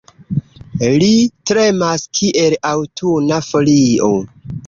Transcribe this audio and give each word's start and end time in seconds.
Li 1.01 1.09
tremas, 1.51 2.05
kiel 2.19 2.57
aŭtuna 2.71 3.39
folio. 3.51 4.11